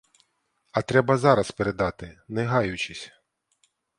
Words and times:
А 0.71 0.81
треба 0.81 1.17
зараз 1.17 1.51
передати, 1.51 2.19
не 2.27 2.45
гаючись. 2.45 3.11